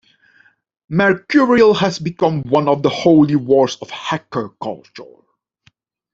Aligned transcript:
Mercurial 0.89 1.75
has 1.75 1.99
become 1.99 2.41
one 2.41 2.67
of 2.67 2.81
the 2.81 2.89
holy 2.89 3.35
wars 3.35 3.77
of 3.83 3.91
hacker 3.91 4.49
culture. 4.59 5.03